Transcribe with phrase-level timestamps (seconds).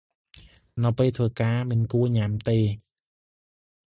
[0.83, 2.59] នៅពេលធ្វើការ មិនគួរញ៉ាំទេ។